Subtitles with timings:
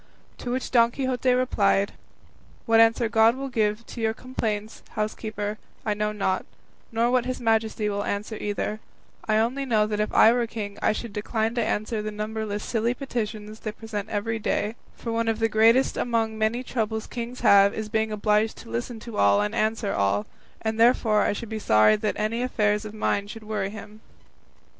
[0.39, 1.93] To which Don Quixote replied,
[2.65, 6.43] "What answer God will give to your complaints, housekeeper, I know not,
[6.91, 8.79] nor what his Majesty will answer either;
[9.27, 12.63] I only know that if I were king I should decline to answer the numberless
[12.63, 17.05] silly petitions they present every day; for one of the greatest among the many troubles
[17.05, 20.25] kings have is being obliged to listen to all and answer all,
[20.63, 24.01] and therefore I should be sorry that any affairs of mine should worry him."